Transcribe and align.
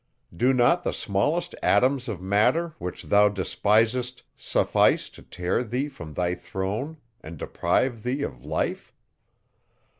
Do 0.35 0.51
not 0.51 0.81
the 0.81 0.93
smallest 0.93 1.53
atoms 1.61 2.07
of 2.09 2.19
matter, 2.23 2.73
which 2.79 3.03
thou 3.03 3.29
despisest, 3.29 4.23
suffice 4.35 5.09
to 5.09 5.21
tear 5.21 5.63
thee 5.63 5.89
from 5.89 6.15
thy 6.15 6.33
throne, 6.33 6.97
and 7.21 7.37
deprive 7.37 8.01
thee 8.01 8.23
of 8.23 8.43
life? 8.43 8.95